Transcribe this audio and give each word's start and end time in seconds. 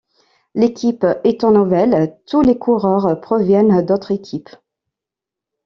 L'équipe 0.55 1.05
étant 1.23 1.51
nouvelle, 1.51 2.17
tous 2.25 2.41
les 2.41 2.57
coureurs 2.57 3.21
proviennent 3.21 3.85
d'autres 3.85 4.09
équipes. 4.09 4.49